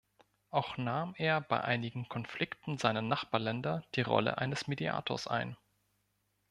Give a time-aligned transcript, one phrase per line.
[0.49, 5.55] Auch nahm er bei einigen Konflikten seiner Nachbarländer die Rolle eines Mediators ein.